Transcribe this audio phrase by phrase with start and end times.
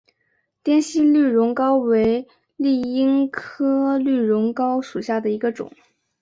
[0.63, 5.71] 滇西绿绒蒿为罂粟科绿绒蒿属下的一个种。